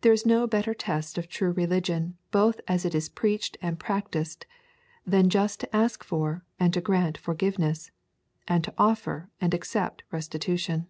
There 0.00 0.12
is 0.12 0.26
no 0.26 0.48
better 0.48 0.74
test 0.74 1.16
of 1.16 1.28
true 1.28 1.52
religion 1.52 2.18
both 2.32 2.60
as 2.66 2.84
it 2.84 2.92
is 2.92 3.08
preached 3.08 3.56
and 3.62 3.78
practised 3.78 4.46
than 5.06 5.30
just 5.30 5.60
to 5.60 5.76
ask 5.76 6.02
for 6.02 6.44
and 6.58 6.74
to 6.74 6.80
grant 6.80 7.16
forgiveness, 7.18 7.92
and 8.48 8.64
to 8.64 8.74
offer 8.76 9.30
and 9.40 9.54
accept 9.54 10.02
restitution. 10.10 10.88